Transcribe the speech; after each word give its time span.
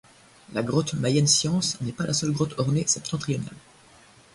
La 0.53 0.63
grotte 0.63 0.95
Mayenne-Sciences 0.95 1.79
n'est 1.81 1.91
pas 1.91 2.07
la 2.07 2.13
seule 2.13 2.31
grotte 2.31 2.57
ornée 2.59 2.87
septentrionale. 2.87 3.53